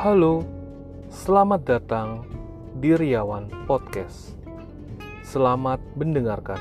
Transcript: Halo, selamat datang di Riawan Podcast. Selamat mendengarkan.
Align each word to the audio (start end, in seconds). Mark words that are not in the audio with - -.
Halo, 0.00 0.40
selamat 1.12 1.60
datang 1.68 2.24
di 2.80 2.96
Riawan 2.96 3.52
Podcast. 3.68 4.32
Selamat 5.20 5.76
mendengarkan. 5.92 6.56